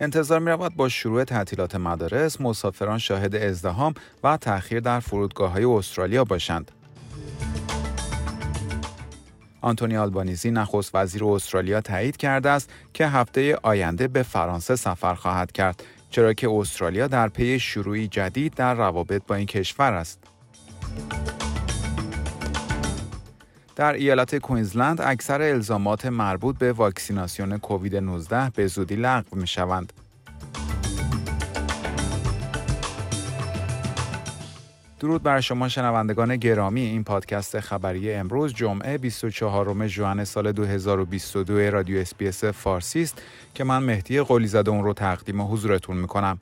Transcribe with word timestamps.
انتظار 0.00 0.40
می 0.40 0.50
رود 0.50 0.76
با 0.76 0.88
شروع 0.88 1.24
تعطیلات 1.24 1.74
مدارس 1.74 2.40
مسافران 2.40 2.98
شاهد 2.98 3.36
ازدهام 3.36 3.94
و 4.24 4.36
تأخیر 4.36 4.80
در 4.80 5.00
فرودگاه 5.00 5.52
های 5.52 5.64
استرالیا 5.64 6.24
باشند. 6.24 6.70
آنتونی 9.60 9.96
آلبانیزی 9.96 10.50
نخست 10.50 10.94
وزیر 10.94 11.24
استرالیا 11.24 11.80
تایید 11.80 12.16
کرده 12.16 12.50
است 12.50 12.70
که 12.92 13.06
هفته 13.06 13.58
آینده 13.62 14.08
به 14.08 14.22
فرانسه 14.22 14.76
سفر 14.76 15.14
خواهد 15.14 15.52
کرد 15.52 15.82
چرا 16.10 16.32
که 16.32 16.50
استرالیا 16.50 17.06
در 17.06 17.28
پی 17.28 17.58
شروعی 17.58 18.08
جدید 18.08 18.54
در 18.54 18.74
روابط 18.74 19.22
با 19.26 19.34
این 19.34 19.46
کشور 19.46 19.92
است. 19.92 20.23
در 23.76 23.92
ایالت 23.92 24.38
کوینزلند 24.38 25.00
اکثر 25.00 25.42
الزامات 25.42 26.06
مربوط 26.06 26.58
به 26.58 26.72
واکسیناسیون 26.72 27.58
کووید 27.58 27.96
19 27.96 28.50
به 28.50 28.66
زودی 28.66 28.96
لغو 28.96 29.36
می 29.36 29.46
شوند. 29.46 29.92
درود 35.00 35.22
بر 35.22 35.40
شما 35.40 35.68
شنوندگان 35.68 36.36
گرامی 36.36 36.80
این 36.80 37.04
پادکست 37.04 37.60
خبری 37.60 38.12
امروز 38.12 38.54
جمعه 38.54 38.98
24 38.98 39.86
ژوئن 39.86 40.24
سال 40.24 40.52
2022 40.52 41.70
رادیو 41.70 41.98
SBS 42.00 42.44
فارسی 42.44 43.02
است 43.02 43.22
که 43.54 43.64
من 43.64 43.82
مهدی 43.82 44.20
قلی 44.20 44.46
زاده 44.46 44.70
اون 44.70 44.84
رو 44.84 44.92
تقدیم 44.92 45.42
حضورتون 45.42 45.96
می‌کنم. 45.96 46.40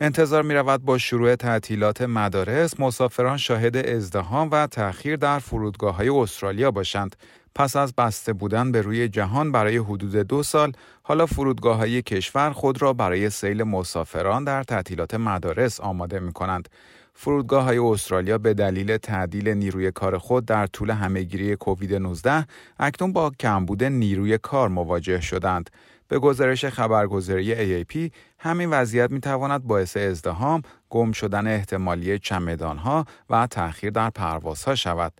انتظار 0.00 0.42
می 0.42 0.54
رود 0.54 0.84
با 0.84 0.98
شروع 0.98 1.34
تعطیلات 1.34 2.02
مدارس 2.02 2.80
مسافران 2.80 3.36
شاهد 3.36 3.76
ازدحام 3.76 4.48
و 4.52 4.66
تأخیر 4.66 5.16
در 5.16 5.38
فرودگاه 5.38 5.96
های 5.96 6.08
استرالیا 6.08 6.70
باشند. 6.70 7.16
پس 7.54 7.76
از 7.76 7.94
بسته 7.94 8.32
بودن 8.32 8.72
به 8.72 8.82
روی 8.82 9.08
جهان 9.08 9.52
برای 9.52 9.76
حدود 9.76 10.16
دو 10.16 10.42
سال، 10.42 10.72
حالا 11.02 11.26
فرودگاه 11.26 11.76
های 11.76 12.02
کشور 12.02 12.50
خود 12.50 12.82
را 12.82 12.92
برای 12.92 13.30
سیل 13.30 13.62
مسافران 13.62 14.44
در 14.44 14.62
تعطیلات 14.62 15.14
مدارس 15.14 15.80
آماده 15.80 16.20
می 16.20 16.32
کنند. 16.32 16.68
فرودگاه 17.14 17.64
های 17.64 17.78
استرالیا 17.78 18.38
به 18.38 18.54
دلیل 18.54 18.96
تعدیل 18.96 19.48
نیروی 19.48 19.90
کار 19.90 20.18
خود 20.18 20.44
در 20.44 20.66
طول 20.66 20.90
همهگیری 20.90 21.56
کووید 21.56 21.94
19 21.94 22.46
اکنون 22.78 23.12
با 23.12 23.32
کمبود 23.40 23.84
نیروی 23.84 24.38
کار 24.38 24.68
مواجه 24.68 25.20
شدند. 25.20 25.70
به 26.08 26.18
گزارش 26.18 26.64
خبرگزاری 26.64 27.84
AAP 27.84 28.12
همین 28.38 28.70
وضعیت 28.70 29.10
می 29.10 29.20
تواند 29.20 29.64
باعث 29.64 29.96
ازدهام، 29.96 30.62
گم 30.90 31.12
شدن 31.12 31.46
احتمالی 31.46 32.18
چمدانها 32.18 33.04
و 33.30 33.46
تأخیر 33.46 33.90
در 33.90 34.10
پروازها 34.10 34.74
شود. 34.74 35.12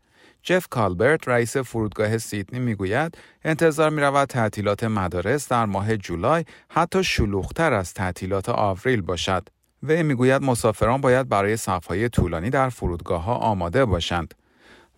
جف 0.42 0.68
کالبرت 0.68 1.28
رئیس 1.28 1.56
فرودگاه 1.56 2.18
سیدنی 2.18 2.58
می‌گوید 2.58 3.18
انتظار 3.44 3.90
می 3.90 4.00
رود 4.00 4.28
تعطیلات 4.28 4.84
مدارس 4.84 5.48
در 5.48 5.64
ماه 5.66 5.96
جولای 5.96 6.44
حتی 6.68 7.04
شلوغتر 7.04 7.72
از 7.72 7.94
تعطیلات 7.94 8.48
آوریل 8.48 9.00
باشد. 9.00 9.48
و 9.82 10.02
می‌گوید 10.02 10.42
مسافران 10.42 11.00
باید 11.00 11.28
برای 11.28 11.56
صفهای 11.56 12.08
طولانی 12.08 12.50
در 12.50 12.68
فرودگاه 12.68 13.22
ها 13.22 13.34
آماده 13.34 13.84
باشند. 13.84 14.34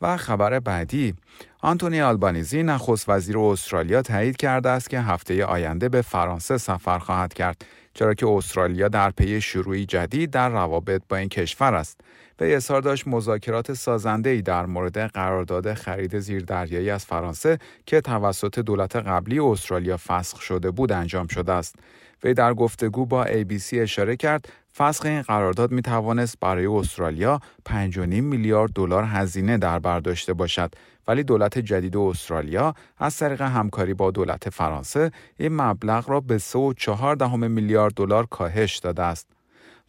و 0.02 0.16
خبر 0.16 0.60
بعدی. 0.60 1.14
آنتونی 1.60 2.00
آلبانیزی 2.00 2.62
نخست 2.62 3.08
وزیر 3.08 3.38
استرالیا 3.38 4.02
تایید 4.02 4.36
کرده 4.36 4.68
است 4.68 4.90
که 4.90 5.00
هفته 5.00 5.44
آینده 5.44 5.88
به 5.88 6.02
فرانسه 6.02 6.58
سفر 6.58 6.98
خواهد 6.98 7.34
کرد 7.34 7.64
چرا 7.94 8.14
که 8.14 8.26
استرالیا 8.26 8.88
در 8.88 9.10
پی 9.10 9.40
شروعی 9.40 9.86
جدید 9.86 10.30
در 10.30 10.48
روابط 10.48 11.02
با 11.08 11.16
این 11.16 11.28
کشور 11.28 11.74
است. 11.74 12.00
به 12.36 12.56
اظهار 12.56 12.80
داشت 12.80 13.08
مذاکرات 13.08 13.72
سازنده 13.72 14.30
ای 14.30 14.42
در 14.42 14.66
مورد 14.66 14.98
قرارداد 14.98 15.74
خرید 15.74 16.18
زیردریایی 16.18 16.90
از 16.90 17.04
فرانسه 17.04 17.58
که 17.86 18.00
توسط 18.00 18.58
دولت 18.58 18.96
قبلی 18.96 19.38
استرالیا 19.38 19.96
فسخ 19.96 20.40
شده 20.40 20.70
بود 20.70 20.92
انجام 20.92 21.26
شده 21.26 21.52
است. 21.52 21.76
وی 22.24 22.34
در 22.34 22.54
گفتگو 22.54 23.06
با 23.06 23.26
ABC 23.26 23.72
اشاره 23.72 24.16
کرد 24.16 24.48
فسخ 24.78 25.06
این 25.06 25.22
قرارداد 25.22 25.70
می 25.72 25.82
توانست 25.82 26.40
برای 26.40 26.66
استرالیا 26.66 27.40
5.5 27.68 27.96
میلیارد 27.96 28.72
دلار 28.72 29.04
هزینه 29.04 29.58
در 29.58 29.78
بر 29.78 30.00
داشته 30.00 30.32
باشد 30.32 30.74
ولی 31.08 31.22
دولت 31.22 31.58
جدید 31.58 31.96
استرالیا 31.96 32.74
از 32.98 33.16
طریق 33.16 33.40
همکاری 33.40 33.94
با 33.94 34.10
دولت 34.10 34.50
فرانسه 34.50 35.10
این 35.38 35.56
مبلغ 35.56 36.10
را 36.10 36.20
به 36.20 36.38
3.4 36.38 37.22
میلیارد 37.34 37.94
دلار 37.94 38.26
کاهش 38.26 38.76
داده 38.78 39.02
است. 39.02 39.37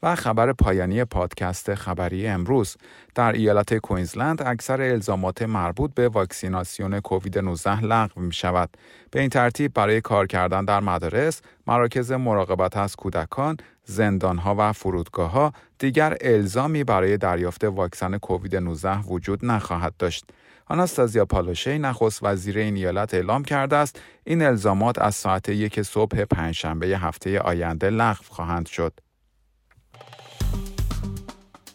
و 0.03 0.15
خبر 0.15 0.53
پایانی 0.53 1.05
پادکست 1.05 1.75
خبری 1.75 2.27
امروز 2.27 2.77
در 3.15 3.31
ایالت 3.31 3.77
کوینزلند 3.77 4.41
اکثر 4.41 4.81
الزامات 4.81 5.41
مربوط 5.41 5.93
به 5.93 6.09
واکسیناسیون 6.09 6.99
کووید 6.99 7.39
19 7.39 7.81
لغو 7.81 8.21
می 8.21 8.33
شود. 8.33 8.69
به 9.11 9.19
این 9.19 9.29
ترتیب 9.29 9.73
برای 9.73 10.01
کار 10.01 10.27
کردن 10.27 10.65
در 10.65 10.79
مدارس، 10.79 11.41
مراکز 11.67 12.11
مراقبت 12.11 12.77
از 12.77 12.95
کودکان، 12.95 13.57
زندانها 13.83 14.55
و 14.57 14.73
فرودگاه 14.73 15.31
ها 15.31 15.53
دیگر 15.79 16.17
الزامی 16.21 16.83
برای 16.83 17.17
دریافت 17.17 17.63
واکسن 17.63 18.17
کووید 18.17 18.55
19 18.55 18.99
وجود 18.99 19.45
نخواهد 19.45 19.93
داشت. 19.99 20.25
آناستازیا 20.65 21.25
پالوشی 21.25 21.79
نخست 21.79 22.19
وزیر 22.23 22.57
این 22.57 22.75
ایالت 22.75 23.13
اعلام 23.13 23.43
کرده 23.43 23.75
است 23.75 24.01
این 24.23 24.41
الزامات 24.41 24.99
از 24.99 25.15
ساعت 25.15 25.49
یک 25.49 25.81
صبح 25.81 26.25
پنجشنبه 26.25 26.87
هفته 26.87 27.39
آینده 27.39 27.89
لغو 27.89 28.23
خواهند 28.29 28.67
شد. 28.67 28.93